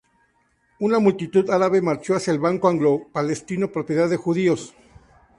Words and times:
Una 0.79 0.97
multitud 0.97 1.47
árabe 1.51 1.79
marchó 1.79 2.15
hacia 2.15 2.33
el 2.33 2.39
Banco 2.39 2.67
Anglo 2.67 3.05
palestino 3.13 3.71
propiedad 3.71 4.09
de 4.09 4.17
judíos. 4.17 4.73